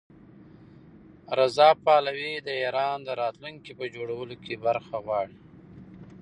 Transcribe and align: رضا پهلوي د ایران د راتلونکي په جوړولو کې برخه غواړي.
رضا 1.39 1.69
پهلوي 1.85 2.33
د 2.41 2.49
ایران 2.61 2.97
د 3.03 3.09
راتلونکي 3.21 3.71
په 3.79 3.85
جوړولو 3.95 4.35
کې 4.43 4.61
برخه 4.65 4.95
غواړي. 5.05 5.37